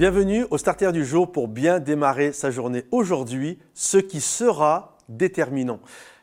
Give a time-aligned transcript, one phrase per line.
[0.00, 5.78] Bienvenue au Starter du jour pour bien démarrer sa journée aujourd'hui, ce qui sera déterminant.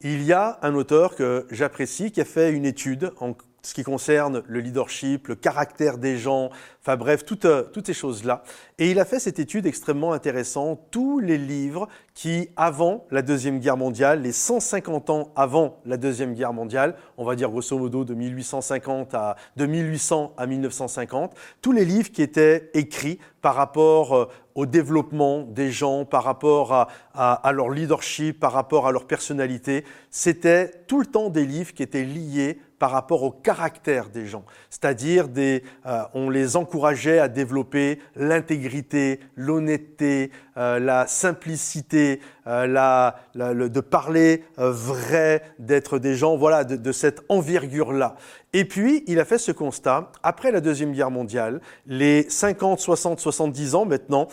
[0.00, 3.32] Il y a un auteur que j'apprécie qui a fait une étude en
[3.62, 6.50] ce qui concerne le leadership, le caractère des gens,
[6.82, 8.42] enfin bref, toutes, euh, toutes ces choses-là.
[8.78, 13.58] Et il a fait cette étude extrêmement intéressante, tous les livres qui, avant la Deuxième
[13.58, 18.04] Guerre mondiale, les 150 ans avant la Deuxième Guerre mondiale, on va dire grosso modo
[18.04, 24.14] de 1850 à de 1800 à 1950, tous les livres qui étaient écrits par rapport
[24.14, 29.84] euh, au développement des gens, par rapport à, leur leadership, par rapport à leur personnalité,
[30.10, 34.42] c'était tout le temps des livres qui étaient liés par rapport au caractère des gens.
[34.70, 43.16] C'est-à-dire, des, euh, on les encourageait à développer l'intégrité, l'honnêteté, euh, la simplicité, euh, la,
[43.34, 48.16] le, de parler vrai, d'être des gens, voilà, de, de cette envergure-là.
[48.54, 53.20] Et puis, il a fait ce constat, après la Deuxième Guerre mondiale, les 50, 60,
[53.20, 54.26] 70 ans maintenant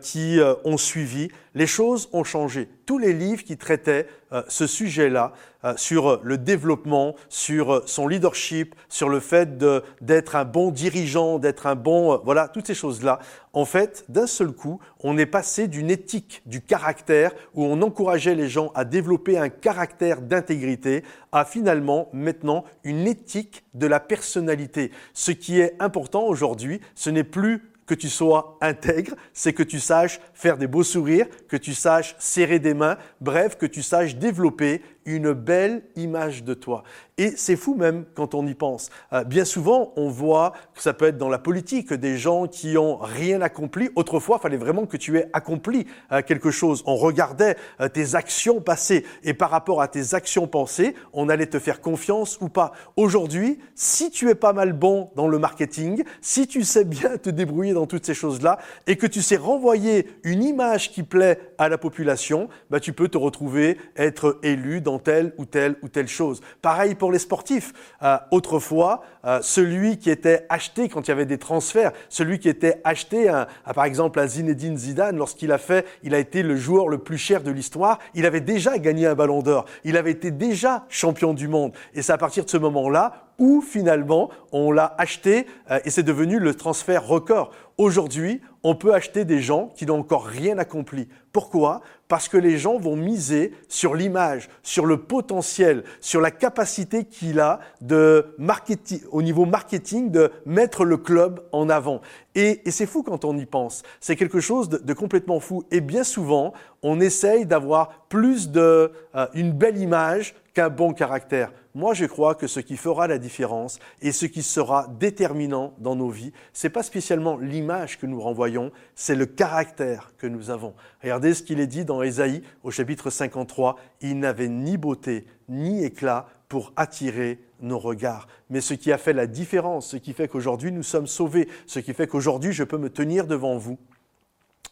[0.00, 2.68] qui ont suivi, les choses ont changé.
[2.86, 4.06] Tous les livres qui traitaient
[4.48, 5.32] ce sujet-là,
[5.76, 9.56] sur le développement, sur son leadership, sur le fait
[10.02, 12.20] d'être un bon dirigeant, d'être un bon...
[12.24, 13.20] voilà, toutes ces choses-là.
[13.52, 18.34] En fait, d'un seul coup, on est passé d'une éthique du caractère, où on encourageait
[18.34, 24.90] les gens à développer un caractère d'intégrité, à finalement, maintenant, une éthique de la personnalité.
[25.14, 29.80] Ce qui est important aujourd'hui, ce n'est plus que tu sois intègre, c'est que tu
[29.80, 34.16] saches faire des beaux sourires, que tu saches serrer des mains, bref, que tu saches
[34.16, 36.82] développer une belle image de toi.
[37.18, 38.90] Et c'est fou même quand on y pense.
[39.12, 42.76] Euh, bien souvent, on voit que ça peut être dans la politique, des gens qui
[42.76, 43.90] ont rien accompli.
[43.94, 46.82] Autrefois, il fallait vraiment que tu aies accompli euh, quelque chose.
[46.86, 51.46] On regardait euh, tes actions passées et par rapport à tes actions passées, on allait
[51.46, 52.72] te faire confiance ou pas.
[52.96, 57.30] Aujourd'hui, si tu es pas mal bon dans le marketing, si tu sais bien te
[57.30, 61.68] débrouiller dans toutes ces choses-là et que tu sais renvoyer une image qui plaît à
[61.68, 66.08] la population, bah, tu peux te retrouver être élu dans telle ou telle ou telle
[66.08, 66.40] chose.
[66.62, 67.72] Pareil pour les sportifs.
[68.02, 72.48] Euh, autrefois, euh, celui qui était acheté quand il y avait des transferts, celui qui
[72.48, 76.56] était acheté, à, par exemple à Zinedine Zidane, lorsqu'il a fait, il a été le
[76.56, 80.10] joueur le plus cher de l'histoire, il avait déjà gagné un ballon d'or, il avait
[80.10, 81.72] été déjà champion du monde.
[81.94, 86.02] Et c'est à partir de ce moment-là où finalement on l'a acheté euh, et c'est
[86.02, 87.50] devenu le transfert record.
[87.76, 91.08] Aujourd'hui, on peut acheter des gens qui n'ont encore rien accompli.
[91.32, 91.80] Pourquoi?
[92.06, 97.40] Parce que les gens vont miser sur l'image, sur le potentiel, sur la capacité qu'il
[97.40, 102.00] a de marketing, au niveau marketing de mettre le club en avant.
[102.36, 103.82] Et, c'est fou quand on y pense.
[104.00, 105.64] C'est quelque chose de, complètement fou.
[105.72, 106.52] Et bien souvent,
[106.82, 111.50] on essaye d'avoir plus de euh, une belle image qu'un bon caractère.
[111.76, 115.96] Moi, je crois que ce qui fera la différence et ce qui sera déterminant dans
[115.96, 120.74] nos vies, c'est pas spécialement l'image que nous renvoyons, c'est le caractère que nous avons.
[121.02, 123.76] Regardez ce qu'il est dit dans Ésaïe au chapitre 53.
[124.02, 128.28] Il n'avait ni beauté ni éclat pour attirer nos regards.
[128.50, 131.80] Mais ce qui a fait la différence, ce qui fait qu'aujourd'hui nous sommes sauvés, ce
[131.80, 133.78] qui fait qu'aujourd'hui je peux me tenir devant vous,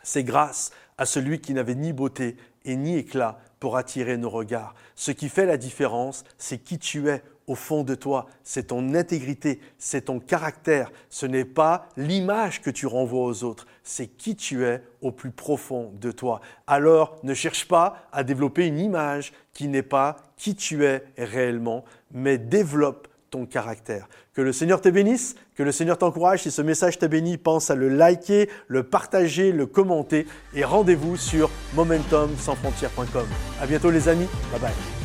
[0.05, 4.75] c'est grâce à celui qui n'avait ni beauté et ni éclat pour attirer nos regards.
[4.97, 8.93] Ce qui fait la différence, c'est qui tu es au fond de toi, c'est ton
[8.95, 14.35] intégrité, c'est ton caractère, ce n'est pas l'image que tu renvoies aux autres, c'est qui
[14.35, 16.41] tu es au plus profond de toi.
[16.67, 21.85] Alors ne cherche pas à développer une image qui n'est pas qui tu es réellement,
[22.11, 23.07] mais développe
[23.47, 24.09] caractère.
[24.35, 26.43] Que le Seigneur te bénisse, que le Seigneur t'encourage.
[26.43, 31.17] Si ce message t'a béni, pense à le liker, le partager, le commenter et rendez-vous
[31.17, 33.27] sur momentumsansfrontières.com.
[33.61, 34.29] À bientôt les amis.
[34.53, 35.02] Bye bye.